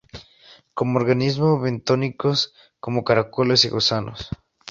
Come 0.73 0.97
organismos 0.97 1.61
bentónicos, 1.61 2.55
como 2.79 3.03
caracoles 3.03 3.65
y 3.65 3.69
gusanos. 3.69 4.29